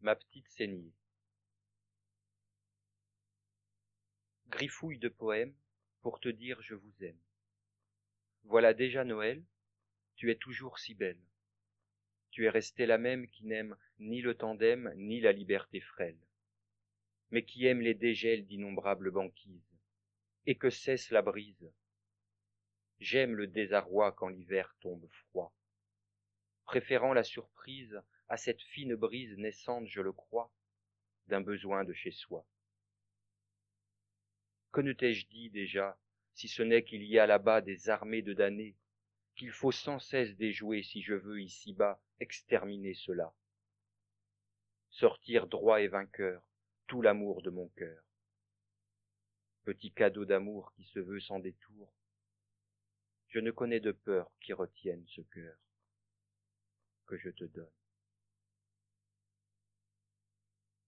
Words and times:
Ma 0.00 0.14
petite 0.14 0.48
saignée. 0.48 0.92
Griffouille 4.48 4.98
de 4.98 5.08
poèmes 5.08 5.54
pour 6.02 6.20
te 6.20 6.28
dire 6.28 6.62
je 6.62 6.74
vous 6.74 7.04
aime. 7.04 7.18
Voilà 8.44 8.74
déjà 8.74 9.04
Noël, 9.04 9.44
tu 10.14 10.30
es 10.30 10.36
toujours 10.36 10.78
si 10.78 10.94
belle. 10.94 11.20
Tu 12.30 12.44
es 12.44 12.48
restée 12.48 12.86
la 12.86 12.98
même 12.98 13.26
qui 13.26 13.44
n'aime 13.44 13.76
ni 13.98 14.20
le 14.20 14.36
tandem 14.36 14.92
ni 14.96 15.20
la 15.20 15.32
liberté 15.32 15.80
frêle, 15.80 16.18
mais 17.30 17.44
qui 17.44 17.66
aime 17.66 17.80
les 17.80 17.94
dégels 17.94 18.46
d'innombrables 18.46 19.10
banquises, 19.10 19.76
et 20.46 20.56
que 20.56 20.70
cesse 20.70 21.10
la 21.10 21.22
brise. 21.22 21.72
J'aime 23.00 23.34
le 23.34 23.48
désarroi 23.48 24.12
quand 24.12 24.28
l'hiver 24.28 24.76
tombe 24.80 25.08
froid, 25.10 25.52
préférant 26.68 27.14
la 27.14 27.24
surprise 27.24 27.98
à 28.28 28.36
cette 28.36 28.60
fine 28.60 28.94
brise 28.94 29.38
naissante, 29.38 29.88
je 29.88 30.02
le 30.02 30.12
crois, 30.12 30.52
d'un 31.26 31.40
besoin 31.40 31.82
de 31.82 31.94
chez 31.94 32.10
soi. 32.10 32.46
Que 34.70 34.82
ne 34.82 34.92
t'ai-je 34.92 35.26
dit 35.28 35.48
déjà, 35.48 35.98
si 36.34 36.46
ce 36.46 36.62
n'est 36.62 36.84
qu'il 36.84 37.04
y 37.04 37.18
a 37.18 37.26
là-bas 37.26 37.62
des 37.62 37.88
armées 37.88 38.20
de 38.20 38.34
damnés, 38.34 38.76
qu'il 39.34 39.50
faut 39.50 39.72
sans 39.72 39.98
cesse 39.98 40.36
déjouer 40.36 40.82
si 40.82 41.00
je 41.00 41.14
veux 41.14 41.40
ici-bas 41.40 42.02
exterminer 42.20 42.92
cela. 42.92 43.34
Sortir 44.90 45.46
droit 45.46 45.80
et 45.80 45.88
vainqueur, 45.88 46.42
tout 46.86 47.00
l'amour 47.00 47.40
de 47.40 47.48
mon 47.48 47.68
cœur. 47.68 48.04
Petit 49.64 49.90
cadeau 49.90 50.26
d'amour 50.26 50.74
qui 50.74 50.84
se 50.84 50.98
veut 50.98 51.20
sans 51.20 51.38
détour, 51.38 51.90
je 53.28 53.40
ne 53.40 53.52
connais 53.52 53.80
de 53.80 53.92
peur 53.92 54.30
qui 54.42 54.52
retienne 54.52 55.06
ce 55.06 55.22
cœur 55.22 55.56
que 57.08 57.18
je 57.18 57.30
te 57.30 57.44
donne. 57.46 57.87